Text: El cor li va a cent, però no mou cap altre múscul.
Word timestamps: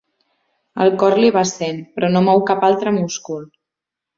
El 0.85 0.93
cor 1.03 1.17
li 1.19 1.29
va 1.35 1.43
a 1.43 1.51
cent, 1.51 1.83
però 1.99 2.09
no 2.15 2.25
mou 2.31 2.41
cap 2.51 2.67
altre 2.71 2.95
múscul. 2.99 3.47